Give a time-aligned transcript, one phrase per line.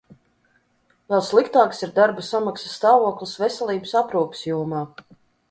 [1.13, 4.83] Vēl sliktāks ir darba samaksas stāvoklis veselības aprūpes jomā.